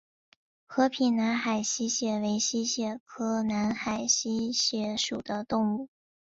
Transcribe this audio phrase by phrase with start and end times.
[0.65, 5.89] 和平南海溪蟹为溪蟹科南海溪蟹属的动物。